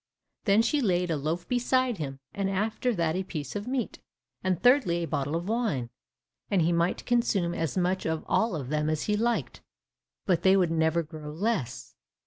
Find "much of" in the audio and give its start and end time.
7.77-8.23